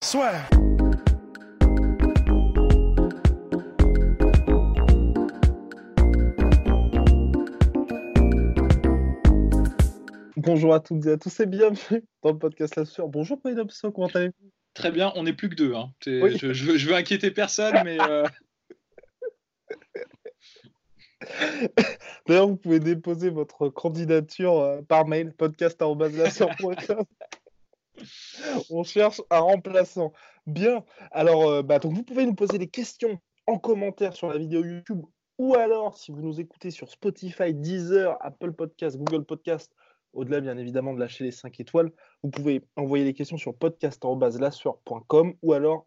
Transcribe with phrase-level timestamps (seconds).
[0.00, 0.48] Swear.
[10.36, 13.08] Bonjour à toutes et à tous et bienvenue dans le podcast La Sueur.
[13.08, 14.50] Bonjour Painopso, comment allez-vous?
[14.72, 15.74] Très bien, on n'est plus que deux.
[15.74, 15.92] Hein.
[16.06, 16.38] Oui.
[16.38, 18.24] Je, je veux, je veux inquiéter personne, mais euh,
[22.26, 27.04] D'ailleurs, vous pouvez déposer votre candidature euh, par mail podcast.lasseur.com.
[28.70, 30.12] On cherche un remplaçant.
[30.46, 30.84] Bien.
[31.10, 35.02] Alors, euh, bah, vous pouvez nous poser des questions en commentaire sur la vidéo YouTube
[35.38, 39.72] ou alors si vous nous écoutez sur Spotify, Deezer, Apple Podcast, Google Podcast,
[40.12, 41.92] au-delà bien évidemment de lâcher les 5 étoiles,
[42.24, 45.86] vous pouvez envoyer les questions sur podcast.lassueur.com ou alors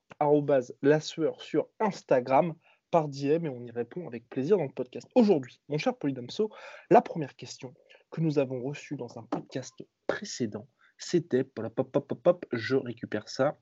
[0.81, 2.53] lassueur sur Instagram
[2.91, 5.07] par DM et on y répond avec plaisir dans le podcast.
[5.15, 6.49] Aujourd'hui, mon cher Polydamso,
[6.89, 7.73] la première question
[8.09, 9.73] que nous avons reçue dans un podcast
[10.07, 10.67] précédent,
[11.03, 13.57] c'était, pop, pop, pop, je récupère ça,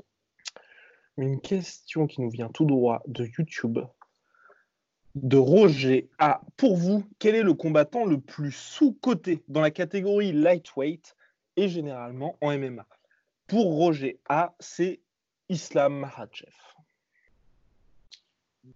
[1.17, 3.79] une question qui nous vient tout droit de YouTube,
[5.15, 6.41] de Roger A.
[6.55, 11.15] Pour vous, quel est le combattant le plus sous-coté dans la catégorie lightweight
[11.57, 12.87] et généralement en MMA
[13.47, 15.01] Pour Roger A, c'est
[15.49, 16.53] Islam Makhachev.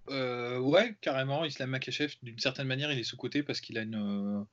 [0.10, 3.96] euh, ouais, carrément, Islam Makachev, d'une certaine manière, il est sous-coté parce qu'il a une.
[3.96, 4.44] euh,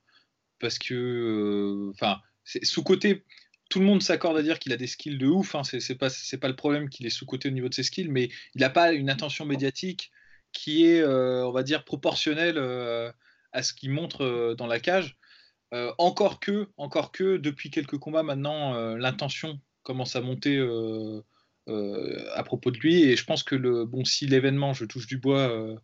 [0.59, 0.93] parce que.
[0.93, 3.25] euh, Enfin, c'est sous-coté.
[3.71, 5.55] Tout le monde s'accorde à dire qu'il a des skills de ouf.
[5.55, 8.09] Hein, c'est pas, c'est pas le problème qu'il est sous-coté au niveau de ses skills,
[8.09, 10.11] mais il n'a pas une attention médiatique
[10.51, 13.11] qui est, euh, on va dire, proportionnelle euh,
[13.53, 15.17] à ce qu'il montre euh, dans la cage.
[15.97, 20.59] Encore que, encore que, depuis quelques combats maintenant, l'intention commence à monter
[21.69, 23.03] à propos de lui.
[23.03, 25.79] Et je pense que le bon, si l'événement, je touche du bois,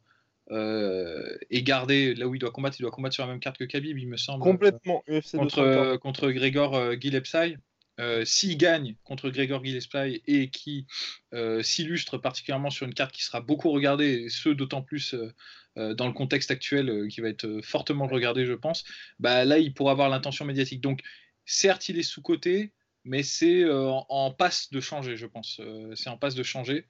[0.49, 3.57] euh, est gardé là où il doit combattre, il doit combattre sur la même carte
[3.57, 4.41] que Khabib, il me semble.
[4.41, 5.99] Complètement UFC contre, 240.
[5.99, 7.57] contre Grégor euh, Gillespie.
[7.99, 10.85] Euh, S'il gagne contre Grégor Gillespie et qui
[11.33, 15.93] euh, s'illustre particulièrement sur une carte qui sera beaucoup regardée, et ce d'autant plus euh,
[15.95, 18.83] dans le contexte actuel qui va être fortement regardé, je pense,
[19.19, 20.81] bah, là il pourra avoir l'intention médiatique.
[20.81, 21.01] Donc
[21.45, 25.61] certes il est sous-coté, mais c'est en, passe de changer, je pense.
[25.95, 26.87] C'est en passe de changer.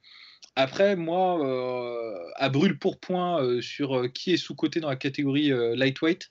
[0.56, 6.30] Après, moi, à brûle pour point sur qui est sous-coté dans la catégorie lightweight,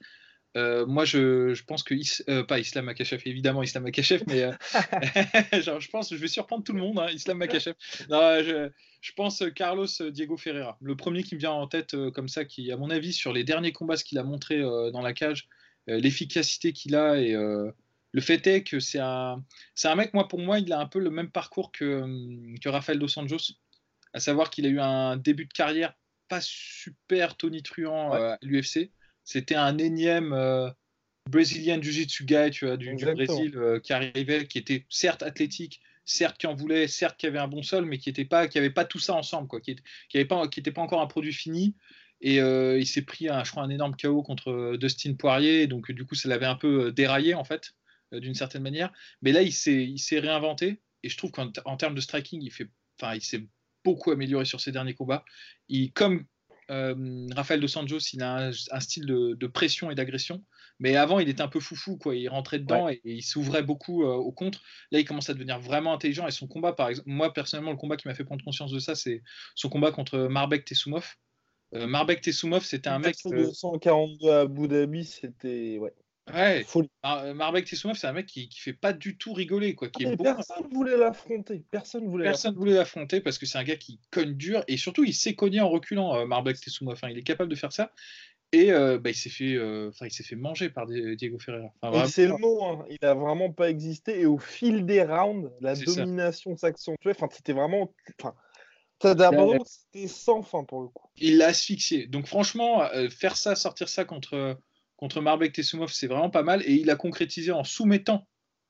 [0.57, 4.41] euh, moi, je, je pense que Is- euh, pas Islam Makachev, évidemment Islam Makachev, mais
[4.43, 4.51] euh,
[5.61, 7.75] genre, je pense, je vais surprendre tout le monde, hein, Islam Makachev.
[8.09, 8.69] Non, je,
[9.01, 12.71] je pense Carlos Diego Ferreira, le premier qui me vient en tête comme ça, qui,
[12.71, 15.47] à mon avis, sur les derniers combats, ce qu'il a montré dans la cage,
[15.87, 17.33] l'efficacité qu'il a et
[18.13, 19.43] le fait est que c'est un,
[19.75, 22.03] c'est un mec, moi, pour moi, il a un peu le même parcours que,
[22.59, 23.53] que Rafael Dos Anjos,
[24.13, 25.93] à savoir qu'il a eu un début de carrière
[26.29, 28.17] pas super tonitruant Ouais.
[28.19, 28.91] à l'UFC.
[29.27, 30.69] C'était un énième euh,
[31.29, 32.95] Brazilian Jiu-Jitsu guy, tu vois, du.
[32.95, 37.37] Brésil, euh, qui arrivait, qui était certes athlétique, certes qui en voulait, certes qui avait
[37.37, 39.71] un bon sol, mais qui était pas, qui avait pas tout ça ensemble, quoi, qui,
[39.71, 41.75] était- qui avait pas, qui était pas encore un produit fini.
[42.21, 45.91] Et euh, il s'est pris, un, je crois, un énorme KO contre Dustin Poirier, donc
[45.91, 47.73] du coup, ça l'avait un peu déraillé en fait,
[48.13, 48.93] d'une certaine manière.
[49.21, 53.13] Mais là, il s'est, réinventé, et je trouve qu'en termes de striking, il fait, enfin,
[53.13, 53.45] il s'est
[53.83, 55.25] beaucoup amélioré sur ses derniers combats.
[55.67, 56.25] Il, comme
[56.69, 60.43] euh, Rafael Dos Anjos, il a un, un style de, de pression et d'agression.
[60.79, 62.15] Mais avant, il était un peu foufou, quoi.
[62.15, 64.61] Il rentrait dedans et, et il s'ouvrait beaucoup euh, au contre.
[64.91, 66.27] Là, il commence à devenir vraiment intelligent.
[66.27, 68.79] Et son combat, par exemple, moi personnellement, le combat qui m'a fait prendre conscience de
[68.79, 69.23] ça, c'est
[69.55, 71.15] son combat contre Marbek Tessoumov.
[71.73, 73.17] Euh, Marbek Tessoumov, c'était un mec.
[73.25, 75.93] euh, 242 à Abu Dhabi, c'était ouais,
[76.33, 76.89] ouais, folie.
[77.03, 79.89] Mar- euh, Marbek Tessoumov, c'est un mec qui, qui fait pas du tout rigoler, quoi.
[79.89, 81.63] Qui est beaucoup- personne voulait l'affronter.
[81.71, 84.77] Personne voulait Personne ne voulait l'affronter parce que c'est un gars qui cogne dur et
[84.77, 86.99] surtout il sait cogner en reculant, euh, Marbek Tessoumov.
[87.03, 87.91] Hein, il est capable de faire ça
[88.53, 91.37] et euh, bah, il s'est fait, euh, enfin il s'est fait manger par Di- Diego
[91.37, 91.67] Ferreira.
[91.81, 92.85] Enfin, c'est le mot, hein.
[92.89, 94.21] il a vraiment pas existé.
[94.21, 97.11] Et au fil des rounds, la domination s'accentuait.
[97.11, 97.93] Enfin, c'était vraiment.
[98.21, 98.33] Enfin,
[99.15, 101.07] d'abord, c'était sans fin pour le coup.
[101.17, 102.07] il l'a asphyxié.
[102.07, 104.57] Donc franchement, euh, faire ça, sortir ça contre
[104.97, 108.27] contre Marbek Tessoumov, c'est vraiment pas mal et il a concrétisé en soumettant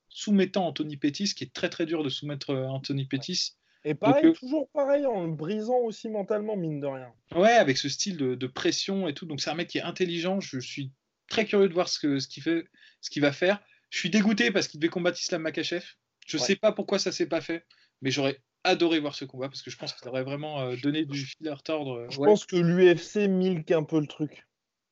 [0.09, 3.53] soumettant Anthony Pettis, qui est très très dur de soumettre euh, Anthony Pettis.
[3.83, 7.13] Et pareil, euh, toujours pareil, en le brisant aussi mentalement, mine de rien.
[7.35, 9.25] Ouais, avec ce style de, de pression et tout.
[9.25, 10.39] Donc c'est un mec qui est intelligent.
[10.39, 10.91] Je suis
[11.29, 12.65] très curieux de voir ce que ce qu'il fait,
[13.01, 13.61] ce qu'il va faire.
[13.89, 15.85] Je suis dégoûté parce qu'il devait combattre Islam Makachev.
[16.25, 17.65] Je sais pas pourquoi ça s'est pas fait,
[18.01, 20.75] mais j'aurais adoré voir ce combat parce que je pense que ça aurait vraiment euh,
[20.83, 22.07] donné du fil à retordre.
[22.09, 24.45] Je pense que l'UFC milque un peu le truc.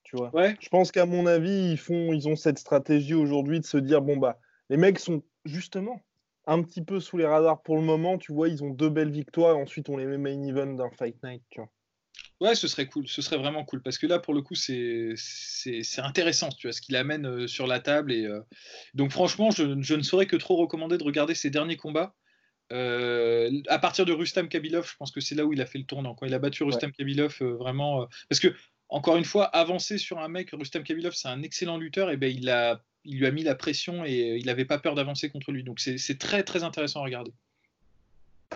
[0.05, 0.33] Tu vois.
[0.33, 0.55] Ouais.
[0.61, 4.01] Je pense qu'à mon avis, ils font, ils ont cette stratégie aujourd'hui de se dire
[4.01, 5.99] bon bah, les mecs sont justement
[6.45, 8.17] un petit peu sous les radars pour le moment.
[8.17, 10.91] Tu vois, ils ont deux belles victoires et ensuite on les met main event d'un
[10.91, 11.43] fight night.
[11.49, 11.69] Tu vois.
[12.39, 15.15] Ouais, ce serait cool, ce serait vraiment cool parce que là, pour le coup, c'est
[15.97, 18.11] intéressant, tu vois, ce qu'il amène euh, sur la table.
[18.11, 18.41] Et euh,
[18.93, 22.13] donc, franchement, je, je, ne saurais que trop recommander de regarder ses derniers combats.
[22.71, 25.77] Euh, à partir de Rustam Kabilov, je pense que c'est là où il a fait
[25.77, 26.15] le tournant.
[26.15, 26.95] Quand il a battu Rustam ouais.
[26.97, 28.07] Kabilov, euh, vraiment.
[28.29, 28.53] Parce que,
[28.89, 32.31] encore une fois, avancer sur un mec, Rustam Kabilov, c'est un excellent lutteur, et ben
[32.31, 35.51] il, a, il lui a mis la pression et il n'avait pas peur d'avancer contre
[35.51, 35.63] lui.
[35.63, 37.33] Donc c'est très très intéressant à regarder.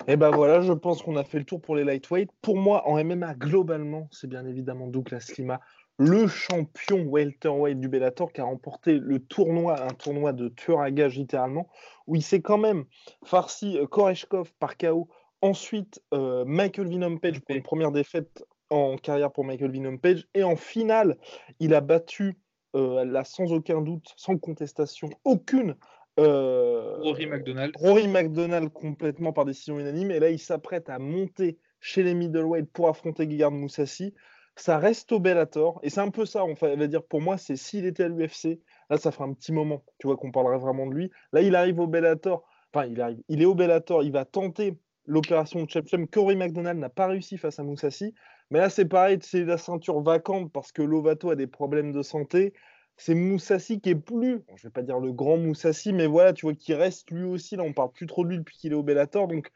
[0.07, 2.29] Et ben voilà, je pense qu'on a fait le tour pour les lightweight.
[2.41, 5.59] Pour moi, en MMA, globalement, c'est bien évidemment Douglas Lima,
[5.97, 10.91] le champion welterweight du Bellator qui a remporté le tournoi, un tournoi de tueur à
[10.91, 11.67] gage littéralement,
[12.07, 12.85] où il s'est quand même
[13.25, 15.09] farci euh, Koreshkov par KO.
[15.41, 20.27] Ensuite, euh, Michael Venom Page pour une première défaite en carrière pour Michael Venom Page.
[20.33, 21.17] Et en finale,
[21.59, 22.37] il a battu,
[22.75, 25.75] euh, là, sans aucun doute, sans contestation, aucune.
[26.19, 27.73] Euh, Rory McDonald.
[27.77, 30.11] Rory McDonald complètement par décision unanime.
[30.11, 34.13] Et là, il s'apprête à monter chez les middleweight pour affronter Guigard Moussassi
[34.59, 35.79] ça reste au Bellator.
[35.83, 38.59] Et c'est un peu ça, on va dire, pour moi, c'est s'il était à l'UFC,
[38.89, 41.11] là, ça ferait un petit moment, tu vois, qu'on parlerait vraiment de lui.
[41.31, 42.43] Là, il arrive au Bellator,
[42.73, 46.07] enfin, il arrive, il est au Bellator, il va tenter l'opération de Chepchem.
[46.07, 48.13] Corey McDonald n'a pas réussi face à Moussassi.
[48.51, 52.01] Mais là, c'est pareil, c'est la ceinture vacante parce que Lovato a des problèmes de
[52.01, 52.53] santé.
[52.97, 56.45] C'est Moussassi qui est plus, je vais pas dire le grand Moussassi, mais voilà, tu
[56.45, 57.55] vois, qui reste lui aussi.
[57.55, 59.27] Là, on parle plus trop de lui depuis qu'il est au Bellator.
[59.27, 59.51] Donc,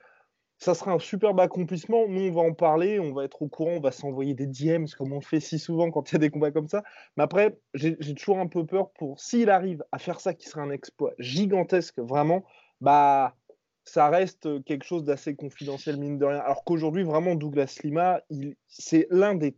[0.59, 2.07] ça sera un superbe accomplissement.
[2.07, 4.87] Nous, on va en parler, on va être au courant, on va s'envoyer des DMs
[4.97, 6.83] comme on fait si souvent quand il y a des combats comme ça.
[7.17, 10.61] Mais après, j'ai toujours un peu peur pour s'il arrive à faire ça, qui serait
[10.61, 12.45] un exploit gigantesque, vraiment,
[12.79, 13.35] bah
[13.85, 16.39] ça reste quelque chose d'assez confidentiel, mine de rien.
[16.39, 18.21] Alors qu'aujourd'hui, vraiment, Douglas Lima,
[18.68, 19.56] c'est l'un des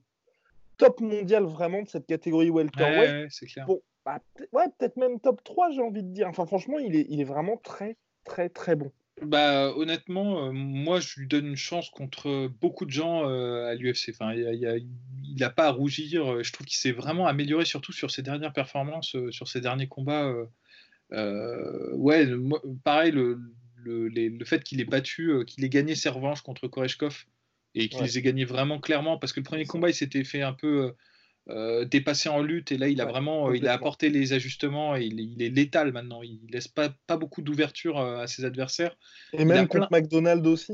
[0.77, 3.09] top mondial vraiment de cette catégorie welterweight.
[3.09, 3.65] Ouais, ouais, c'est clair.
[3.65, 4.19] Bon, bah,
[4.51, 6.27] ouais, peut-être même top 3, j'ai envie de dire.
[6.27, 8.91] Enfin, franchement, il est, il est vraiment très, très, très bon.
[9.21, 13.75] Bah, honnêtement, euh, moi, je lui donne une chance contre beaucoup de gens euh, à
[13.75, 14.09] l'UFC.
[14.09, 16.43] Enfin, il n'a pas à rougir.
[16.43, 19.87] Je trouve qu'il s'est vraiment amélioré, surtout sur ses dernières performances, euh, sur ses derniers
[19.87, 20.33] combats.
[21.11, 23.39] ouais, moi, pareil, le,
[23.85, 27.25] le, les, le fait qu'il ait battu, qu'il ait gagné ses revanches contre Koreshkov
[27.73, 28.07] et qu'il ouais.
[28.07, 30.93] les ait gagnés vraiment clairement, parce que le premier combat, il s'était fait un peu
[31.49, 34.95] euh, dépassé en lutte et là il a ouais, vraiment il a apporté les ajustements
[34.95, 36.23] et il, il est létal maintenant.
[36.23, 38.97] Il laisse pas, pas beaucoup d'ouverture euh, à ses adversaires.
[39.31, 39.99] Et il même contre plein...
[39.99, 40.73] McDonald aussi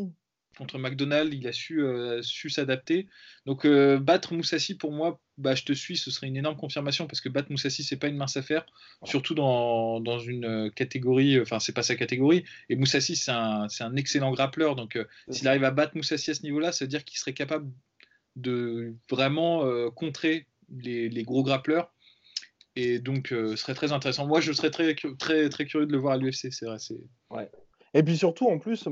[0.62, 3.08] contre McDonald il a su, euh, su s'adapter
[3.46, 7.08] donc euh, battre Moussassi pour moi bah, je te suis ce serait une énorme confirmation
[7.08, 8.66] parce que battre Moussassi c'est pas une mince affaire
[9.04, 13.96] surtout dans, dans une catégorie enfin c'est pas sa catégorie et Moussassi c'est un, un
[13.96, 15.00] excellent grappleur donc
[15.30, 17.72] s'il arrive à battre Moussassi à ce niveau là ça veut dire qu'il serait capable
[18.36, 20.48] de vraiment contrer
[20.80, 21.94] les, les, gros grappleurs.
[22.76, 24.28] Et donc, euh, ce serait très intéressant.
[24.28, 26.78] Moi, je serais très, très, très curieux de le voir à l'UFC, c'est vrai.
[27.30, 27.52] Ouais.
[27.94, 28.88] Et puis surtout, en plus,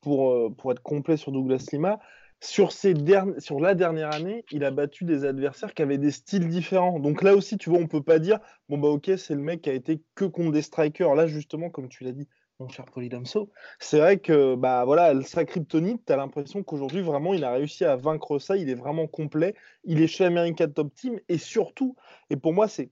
[0.00, 1.98] pour, euh, pour être complet sur Douglas Lima,
[2.42, 6.98] sur, sur la dernière année, il a battu des adversaires qui avaient des styles différents.
[6.98, 8.38] Donc là aussi, tu vois, on peut pas dire,
[8.68, 11.14] bon, bah ok, c'est le mec qui a été que contre des strikers.
[11.14, 12.26] Là, justement, comme tu l'as dit,
[12.60, 17.32] mon cher Polydomso, c'est vrai que bah voilà, sa kryptonite, tu as l'impression qu'aujourd'hui vraiment
[17.32, 19.54] il a réussi à vaincre ça, il est vraiment complet,
[19.84, 21.96] il est chez American Top Team et surtout,
[22.28, 22.90] et pour moi c'est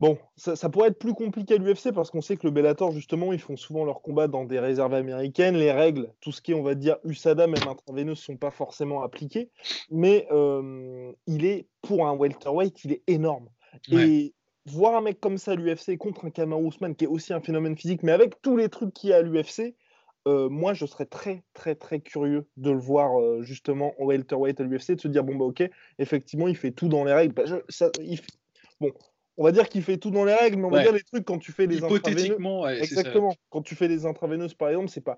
[0.00, 2.92] Bon, ça, ça, pourrait être plus compliqué à l'UFC parce qu'on sait que le Bellator,
[2.92, 5.56] justement, ils font souvent leurs combats dans des réserves américaines.
[5.56, 8.52] Les règles, tout ce qui est, on va dire, USADA, même intraveineuse, ne sont pas
[8.52, 9.50] forcément appliquées.
[9.90, 13.48] Mais euh, il est, pour un welterweight, il est énorme.
[13.90, 14.08] Ouais.
[14.08, 14.34] Et
[14.66, 17.40] voir un mec comme ça à l'UFC contre un Kamaru Ousmane qui est aussi un
[17.40, 19.74] phénomène physique, mais avec tous les trucs qu'il y a à l'UFC,
[20.26, 24.60] euh, moi je serais très très très curieux de le voir euh, justement en welterweight
[24.60, 27.34] à l'UFC, de se dire bon bah ok, effectivement il fait tout dans les règles.
[27.34, 28.32] Bah, je, ça, il fait...
[28.80, 28.92] Bon,
[29.38, 31.24] on va dire qu'il fait tout dans les règles, mais on va dire les trucs
[31.24, 32.80] quand tu fais les Hypothétiquement, intraveineuses.
[32.80, 33.34] Ouais, Exactement.
[33.50, 35.16] Quand tu fais les intraveineuses par exemple, c'est pas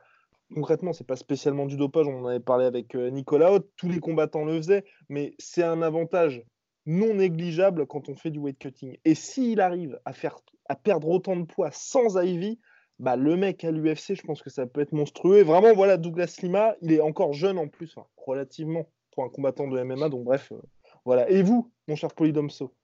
[0.54, 2.06] concrètement, c'est pas spécialement du dopage.
[2.06, 5.62] On en avait parlé avec euh, Nicolas Haute, tous les combattants le faisaient, mais c'est
[5.62, 6.42] un avantage
[6.86, 8.96] non négligeable quand on fait du weight cutting.
[9.04, 10.36] Et s'il arrive à, faire,
[10.68, 12.58] à perdre autant de poids sans Ivy,
[12.98, 15.38] bah, le mec à l'UFC, je pense que ça peut être monstrueux.
[15.38, 19.28] Et vraiment, voilà, Douglas Lima, il est encore jeune en plus, enfin, relativement, pour un
[19.28, 20.08] combattant de MMA.
[20.08, 20.60] Donc, bref, euh,
[21.04, 21.28] voilà.
[21.30, 22.74] Et vous, mon cher Polydomso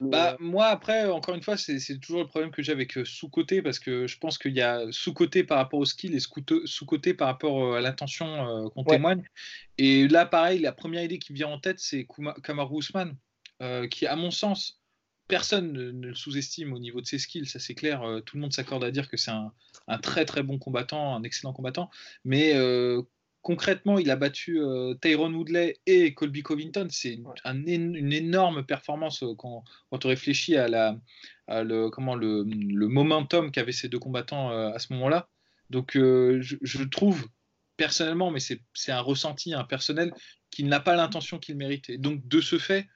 [0.00, 3.62] bah, Moi, après, encore une fois, c'est toujours le problème que j'ai avec euh, sous-côté,
[3.62, 7.28] parce que je pense qu'il y a sous-côté par rapport au skill et sous-côté par
[7.28, 8.96] rapport euh, à l'intention euh, qu'on ouais.
[8.96, 9.22] témoigne.
[9.78, 12.06] Et là, pareil, la première idée qui vient en tête, c'est
[12.42, 13.16] Kamaru Usman.
[13.62, 14.80] Euh, qui, à mon sens,
[15.28, 18.02] personne ne, le sous-estime au niveau de ses skills, ça c'est clair.
[18.26, 19.52] Tout le monde s'accorde à dire que c'est un,
[20.02, 21.88] très très bon combattant, un excellent combattant.
[22.24, 23.02] Mais euh,
[23.44, 26.88] concrètement, il a battu euh, Tyrone Woodley et Colby Covington.
[26.90, 30.98] C'est une énorme performance quand, on réfléchit à, la,
[31.48, 32.42] le, comment, le,
[32.88, 35.28] momentum qu'avaient ces deux combattants à ce moment-là.
[35.70, 37.28] Donc je, trouve
[37.76, 40.12] personnellement, mais c'est un ressenti un personnel,
[40.50, 41.90] qu'il n'a pas l'intention qu'il mérite.
[41.90, 42.88] Et donc de ce fait,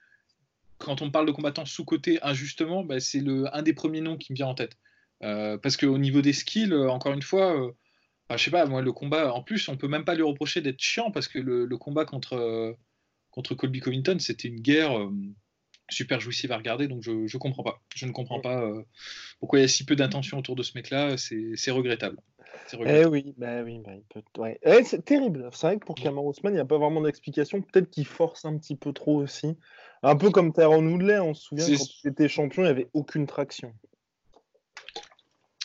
[0.79, 4.37] quand on parle de combattants sous-cotés injustement, bah, c'est un des premiers noms qui me
[4.37, 4.77] vient en tête.
[5.23, 7.73] Euh, parce qu'au niveau des skills, euh, encore une fois,
[8.31, 10.23] euh, bah, je sais pas, moi, le combat, en plus, on peut même pas lui
[10.23, 12.77] reprocher d'être chiant parce que le, combat contre,
[13.31, 15.09] contre Colby Covington, c'était une guerre
[15.91, 17.81] super jouissive à regarder, donc je, je comprends pas.
[17.95, 18.71] Je ne comprends pas
[19.41, 22.19] pourquoi il y a si peu d'intention autour de ce mec-là, c'est regrettable.
[22.87, 24.23] Eh oui, bah oui, bah, peut...
[24.63, 25.49] Eh, c'est terrible.
[25.53, 27.63] C'est vrai que pour Cameron Ousmane, il n'y a pas vraiment d'explication.
[27.63, 29.57] Peut-être qu'il force un petit peu trop aussi.
[30.03, 32.89] Un peu comme Tyrone Woodley, on se souvient, quand il était champion, il n'y avait
[32.93, 33.73] aucune traction.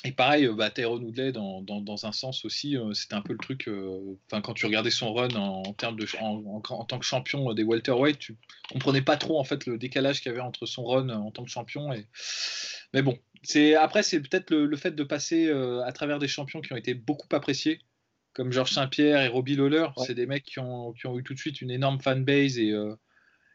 [0.06, 3.32] Et pareil, euh, bah, Tyrone Woodley, dans, dans, un sens aussi, euh, c'était un peu
[3.32, 3.70] le truc.
[3.70, 7.64] Euh, enfin, quand tu regardais son run en, termes de, en, tant que champion des
[7.64, 8.36] welterweight, tu
[8.72, 11.46] comprenais pas trop en fait le décalage qu'il y avait entre son run en tant
[11.46, 11.94] que champion.
[11.94, 12.06] Et...
[12.94, 16.74] Mais bon, c'est après c'est peut-être le, fait de passer à travers des champions qui
[16.74, 17.80] ont été beaucoup appréciés,
[18.34, 19.88] comme Georges Saint-Pierre et Robbie Lawler.
[20.06, 22.74] C'est des mecs qui ont, qui ont, eu tout de suite une énorme fanbase et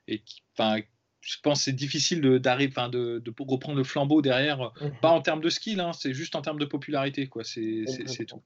[0.08, 0.22] et
[0.54, 0.80] enfin,
[1.28, 4.92] je pense que c'est difficile d'arriver, de, de, de, reprendre le flambeau derrière, mhm.
[5.02, 7.44] pas en termes de skill, hein, c'est juste en termes de popularité, quoi.
[7.44, 7.84] C'est
[8.26, 8.42] tout.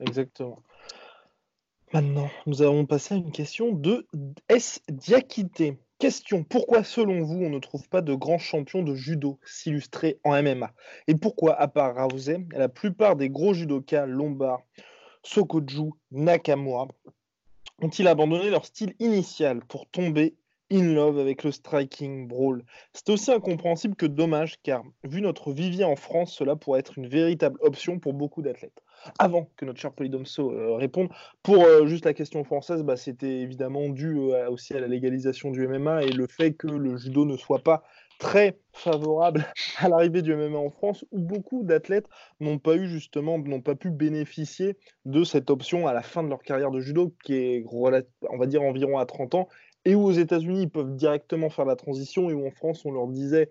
[0.00, 0.62] Exactement.
[1.92, 4.06] Maintenant, nous allons passer à une question de
[4.48, 4.80] S.
[4.88, 5.78] Diakité.
[5.98, 10.42] Question pourquoi, selon vous, on ne trouve pas de grands champions de judo s'illustrer en
[10.42, 10.72] MMA
[11.06, 14.62] Et pourquoi, à part Rousey, la plupart des gros judokas lombards,
[15.22, 16.88] Sokoju, Nakamura,
[17.80, 20.34] ont-ils abandonné leur style initial pour tomber
[20.70, 22.64] in love avec le striking brawl.
[22.92, 27.08] C'est aussi incompréhensible que dommage, car vu notre vivier en France, cela pourrait être une
[27.08, 28.82] véritable option pour beaucoup d'athlètes.
[29.18, 31.08] Avant que notre cher Polydomso euh, réponde,
[31.42, 35.50] pour euh, juste la question française, bah, c'était évidemment dû euh, aussi à la légalisation
[35.50, 37.84] du MMA et le fait que le judo ne soit pas
[38.18, 39.46] très favorable
[39.78, 42.06] à l'arrivée du MMA en France, où beaucoup d'athlètes
[42.40, 46.28] n'ont pas eu justement, n'ont pas pu bénéficier de cette option à la fin de
[46.28, 49.48] leur carrière de judo, qui est, on va dire, environ à 30 ans,
[49.86, 52.90] et où aux États-Unis, ils peuvent directement faire la transition, et où en France, on
[52.90, 53.50] leur disait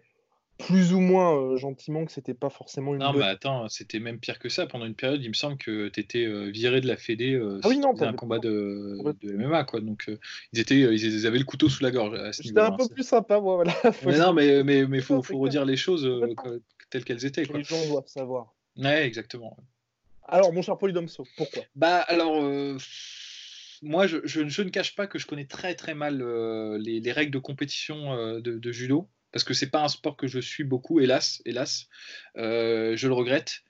[0.57, 2.99] plus ou moins euh, gentiment que c'était pas forcément une.
[2.99, 4.67] Non, mais attends, c'était même pire que ça.
[4.67, 7.59] Pendant une période, il me semble que tu étais euh, viré de la Fédé euh,
[7.63, 9.79] ah oui, non, un combat de, MMA, quoi.
[9.79, 10.09] Donc,
[10.51, 12.17] ils, étaient, ils avaient le couteau sous la gorge.
[12.31, 13.73] C'était un peu plus sympa, voilà.
[14.05, 16.09] mais non, mais il mais, mais faut, faut redire les choses
[16.89, 17.45] telles qu'elles étaient.
[17.45, 17.59] Quoi.
[17.59, 18.53] Les gens doivent savoir.
[18.77, 19.57] Ouais, exactement.
[20.27, 21.63] Alors, mon cher Polydomso, pourquoi?
[21.75, 22.43] Bah, alors
[23.81, 27.39] moi, je, ne cache pas que je connais très très mal euh, les, règles de
[27.39, 31.41] compétition euh, de, judo, parce que c'est pas un sport que je suis beaucoup, hélas,
[31.45, 31.87] hélas.
[32.37, 33.63] Euh, je le regrette.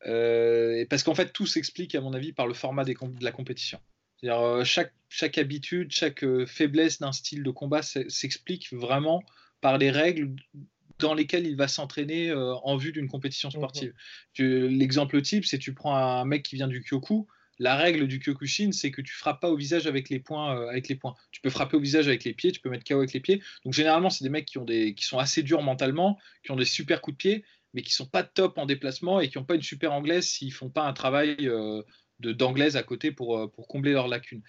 [0.00, 3.80] parce qu'en fait, tout s'explique, à mon avis, par le format de la compétition.
[4.20, 9.22] C'est-à-dire, chaque, chaque habitude, chaque faiblesse d'un style de combat s'explique vraiment
[9.60, 10.34] par les règles
[10.98, 13.92] dans lesquelles il va s'entraîner en vue d'une compétition sportive.
[14.38, 18.72] L'exemple type, c'est tu prends un mec qui vient du Kyoku, la règle du Kyokushin,
[18.72, 20.56] c'est que tu frappes pas au visage avec les poings.
[20.56, 21.14] Euh, avec les poings.
[21.32, 23.42] Tu peux frapper au visage avec les pieds, tu peux mettre KO avec les pieds.
[23.64, 26.56] Donc généralement, c'est des mecs qui, ont des, qui sont assez durs mentalement, qui ont
[26.56, 29.44] des super coups de pied, mais qui sont pas top en déplacement et qui n'ont
[29.44, 31.82] pas une super anglaise s'ils font pas un travail euh,
[32.20, 34.42] d'anglaise à côté pour, euh, pour combler leurs lacunes.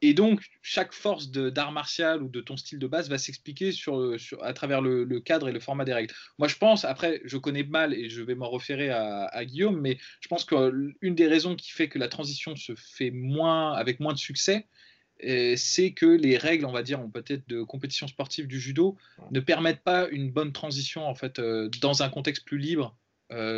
[0.00, 4.18] Et donc, chaque force d'art martial ou de ton style de base va s'expliquer sur,
[4.18, 6.14] sur, à travers le, cadre et le format des règles.
[6.38, 9.98] Moi, je pense, après, je connais mal et je vais m'en référer à, Guillaume, mais
[10.20, 14.12] je pense qu'une des raisons qui fait que la transition se fait moins, avec moins
[14.12, 14.66] de succès,
[15.24, 18.96] euh, c'est que les règles, on va dire, peut-être de compétition sportive du judo,
[19.30, 22.96] ne permettent pas une bonne transition en fait euh, dans un contexte plus libre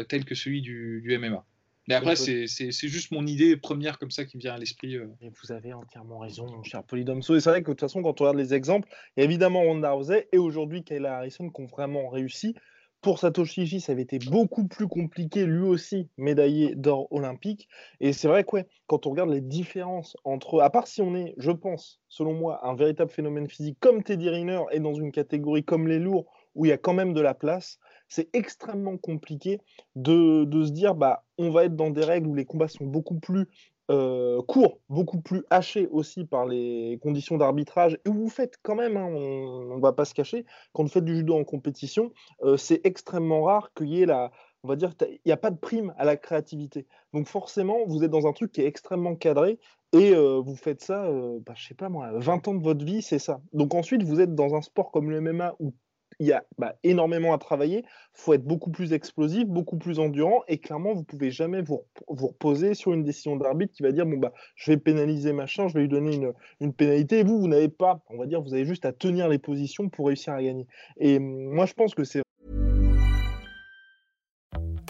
[0.09, 1.45] tel que celui du MMA.
[1.89, 4.97] Mais après, c'est juste mon idée première comme ça qui me vient à l'esprit.
[4.97, 5.09] Euh.
[5.43, 7.37] Vous avez entièrement raison, mon cher Polydomso.
[7.37, 9.25] Et c'est vrai que de toute façon, quand on regarde les exemples, il y a
[9.25, 12.55] évidemment Ronda Rousey et aujourd'hui Kayla Harrison qui ont vraiment réussi.
[13.03, 17.69] Pour Satoshi Ishii, ça avait été beaucoup plus compliqué, lui aussi, médaillé d'or olympique.
[18.01, 21.35] Et c'est vrai que quand on regarde les différences entre, à part si on est,
[21.37, 25.65] je pense, selon moi, un véritable phénomène physique comme Teddy Riner et dans une catégorie
[25.65, 26.25] comme les lourds,
[26.55, 27.79] où il y a quand même de la place,
[28.15, 29.61] c'est extrêmement compliqué
[29.97, 33.19] de, se dire bah on va être dans des règles où les combats sont beaucoup
[33.19, 33.49] plus
[33.91, 38.77] euh, courts, beaucoup plus hachés aussi par les conditions d'arbitrage, et où vous faites quand
[38.77, 42.13] même, hein, on ne va pas se cacher, quand vous faites du judo en compétition,
[42.45, 44.31] euh, c'est extrêmement rare qu'il y ait la,
[44.63, 46.87] on va dire, il n'y a pas de prime à la créativité.
[47.13, 49.59] Donc forcément, vous êtes dans un truc qui est extrêmement cadré,
[49.93, 51.11] et euh, vous faites ça,
[51.45, 53.41] bah, je sais pas moi, 20 ans de votre vie, c'est ça.
[53.53, 55.75] Donc ensuite, vous êtes dans un sport comme le MMA où
[56.19, 57.79] il y a bah, énormément à travailler.
[57.79, 60.43] Il faut être beaucoup plus explosif, beaucoup plus endurant.
[60.49, 64.07] Et clairement, vous pouvez jamais vous, vous, reposer sur une décision d'arbitre qui va dire
[64.07, 67.21] bon, bah, je vais pénaliser machin, je vais lui donner une, une pénalité.
[67.21, 69.89] Et vous, vous n'avez pas, on va dire, vous avez juste à tenir les positions
[69.89, 70.67] pour réussir à gagner.
[70.99, 72.23] Et moi, je pense que c'est.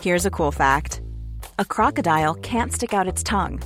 [0.02, 1.00] Here's a cool fact
[1.58, 3.62] a crocodile can't stick out its tongue.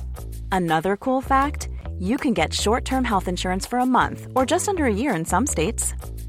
[0.51, 4.69] Another cool fact you can get short term health insurance for a month or just
[4.69, 5.93] under a year in some states.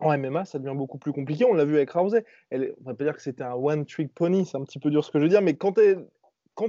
[0.00, 1.44] En MMA, ça devient beaucoup plus compliqué.
[1.44, 2.24] On l'a vu avec Rousey.
[2.50, 5.04] Elle, on va pas dire que c'était un one-trick pony, c'est un petit peu dur
[5.04, 5.76] ce que je veux dire, mais quand,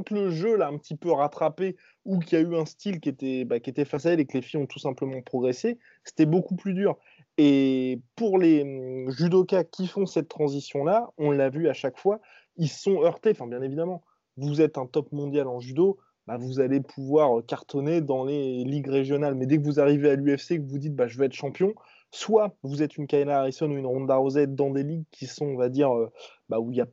[0.10, 3.10] le jeu l'a un petit peu rattrapé ou qu'il y a eu un style qui
[3.10, 5.80] était, bah, qui était face à elle et que les filles ont tout simplement progressé,
[6.04, 6.98] c'était beaucoup plus dur.
[7.38, 12.20] Et pour les hum, judokas qui font cette transition-là, on l'a vu à chaque fois,
[12.58, 13.32] ils sont heurtés.
[13.32, 14.04] Enfin, bien évidemment,
[14.38, 15.98] vous êtes un top mondial en judo,
[16.28, 19.36] bah, vous allez pouvoir cartonner dans les ligues régionales.
[19.36, 21.74] Mais dès que vous arrivez à l'UFC, que vous dites bah, je vais être champion,
[22.12, 25.46] soit vous êtes une Kayla Harrison ou une Ronda Rousey dans des ligues qui sont,
[25.46, 26.12] on va dire, euh,
[26.50, 26.88] bah, où il y a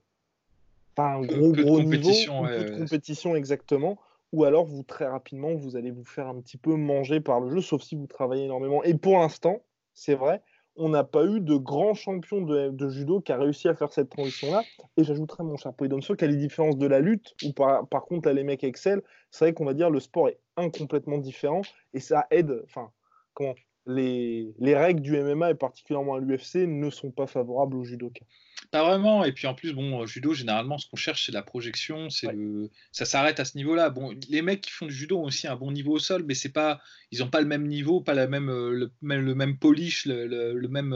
[0.94, 2.02] pas un gros, gros niveau,
[2.46, 3.98] de compétition exactement,
[4.32, 7.50] ou alors vous, très rapidement, vous allez vous faire un petit peu manger par le
[7.50, 8.82] jeu, sauf si vous travaillez énormément.
[8.84, 9.62] Et pour l'instant,
[9.94, 10.42] c'est vrai,
[10.76, 14.10] on n'a pas eu de grand champion de, judo qui a réussi à faire cette
[14.10, 14.62] transition-là.
[14.96, 18.28] Et j'ajouterais, mon cher Poidonso, qu'à la différence de la lutte, où par, par contre,
[18.28, 21.62] là, les mecs excellent, c'est vrai qu'on va dire le sport est incomplètement différent
[21.94, 22.90] et ça aide, enfin,
[23.34, 23.54] comment
[23.88, 28.24] les, règles du MMA et particulièrement à l'UFC ne sont pas favorables au judoka.
[28.70, 29.24] Pas vraiment.
[29.24, 32.10] Et puis en plus, bon, judo, généralement, ce qu'on cherche, c'est la projection.
[32.10, 32.70] C'est le...
[32.92, 33.88] Ça s'arrête à ce niveau-là.
[33.88, 36.34] Bon, les mecs qui font du judo ont aussi un bon niveau au sol, mais
[36.34, 36.80] c'est pas,
[37.10, 40.04] ils n'ont pas le même niveau, pas la même, euh, le, même, le même polish,
[40.04, 40.92] le, le même,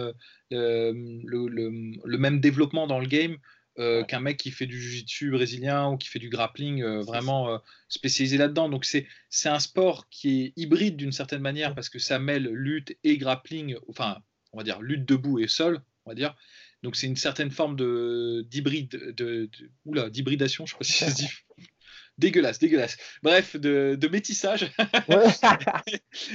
[0.52, 0.92] euh,
[1.25, 3.36] le, même développement dans le game.
[3.78, 7.49] Euh, qu'un mec qui fait du jiu-jitsu brésilien ou qui fait du grappling euh, vraiment
[7.49, 7.58] euh,
[7.89, 8.69] spécialisé là-dedans.
[8.69, 9.06] Donc c'est
[9.49, 13.76] un sport qui est hybride d'une certaine manière parce que ça mêle lutte et grappling,
[13.89, 14.19] enfin
[14.52, 16.37] on va dire lutte debout et sol, on va dire.
[16.82, 19.49] Donc c'est une certaine forme de d'hybride, de,
[19.87, 21.28] de, d'hybridation, je sais pas si ça se dit
[22.23, 22.97] dégueulasse, dégueulasse.
[23.23, 24.71] Bref, de, métissage.